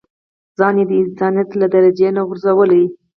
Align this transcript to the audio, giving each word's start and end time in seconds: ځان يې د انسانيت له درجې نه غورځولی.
ځان 0.57 0.75
يې 0.79 0.85
د 0.89 0.91
انسانيت 1.03 1.49
له 1.61 1.67
درجې 1.75 2.09
نه 2.17 2.21
غورځولی. 2.27 2.83